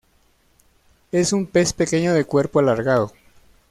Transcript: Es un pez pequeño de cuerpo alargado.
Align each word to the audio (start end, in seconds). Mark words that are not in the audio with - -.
Es 1.11 1.31
un 1.31 1.45
pez 1.45 1.73
pequeño 1.73 2.15
de 2.15 2.25
cuerpo 2.25 2.57
alargado. 2.57 3.13